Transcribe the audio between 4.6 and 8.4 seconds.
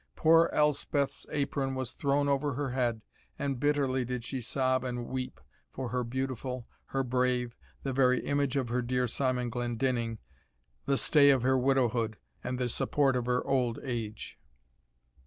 and weep for "her beautiful, her brave, the very